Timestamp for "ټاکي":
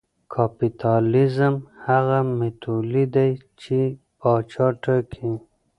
4.83-5.33